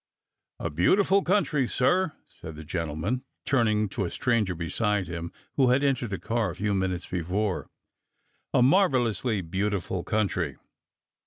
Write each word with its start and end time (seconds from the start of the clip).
"A 0.59 0.71
beautiful 0.71 1.21
country, 1.21 1.67
sir," 1.67 2.13
said 2.25 2.55
the 2.55 2.63
gentleman, 2.63 3.23
turn 3.45 3.67
ing 3.67 3.87
to 3.89 4.03
a 4.03 4.09
stranger 4.09 4.55
beside 4.55 5.05
him 5.07 5.31
who 5.57 5.69
had 5.69 5.83
entered 5.83 6.09
the 6.09 6.17
car 6.17 6.49
a 6.49 6.55
few 6.55 6.73
minutes 6.73 7.05
before,— 7.05 7.69
''a 8.55 8.63
marvelously 8.63 9.41
beautiful 9.41 10.03
country! 10.03 10.57